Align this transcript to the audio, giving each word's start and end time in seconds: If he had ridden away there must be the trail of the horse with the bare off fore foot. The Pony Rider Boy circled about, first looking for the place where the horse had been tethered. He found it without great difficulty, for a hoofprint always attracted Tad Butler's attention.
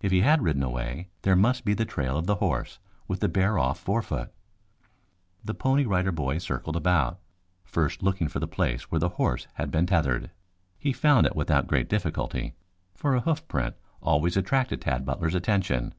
If 0.00 0.10
he 0.10 0.22
had 0.22 0.42
ridden 0.42 0.64
away 0.64 1.10
there 1.22 1.36
must 1.36 1.64
be 1.64 1.74
the 1.74 1.84
trail 1.84 2.16
of 2.18 2.26
the 2.26 2.34
horse 2.34 2.80
with 3.06 3.20
the 3.20 3.28
bare 3.28 3.56
off 3.56 3.78
fore 3.78 4.02
foot. 4.02 4.34
The 5.44 5.54
Pony 5.54 5.84
Rider 5.84 6.10
Boy 6.10 6.38
circled 6.38 6.74
about, 6.74 7.20
first 7.64 8.02
looking 8.02 8.26
for 8.26 8.40
the 8.40 8.48
place 8.48 8.90
where 8.90 8.98
the 8.98 9.10
horse 9.10 9.46
had 9.54 9.70
been 9.70 9.86
tethered. 9.86 10.32
He 10.76 10.92
found 10.92 11.24
it 11.24 11.36
without 11.36 11.68
great 11.68 11.88
difficulty, 11.88 12.56
for 12.96 13.14
a 13.14 13.20
hoofprint 13.20 13.76
always 14.02 14.36
attracted 14.36 14.80
Tad 14.80 15.06
Butler's 15.06 15.36
attention. 15.36 15.94